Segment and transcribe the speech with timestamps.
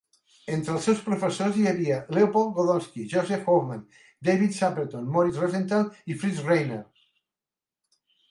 [0.53, 3.83] Entre els seus professors hi havia Leopold Godowsky, Josef Hofmann,
[4.29, 5.85] David Saperton, Moriz Rosenthal
[6.15, 6.81] i Fritz Reiner.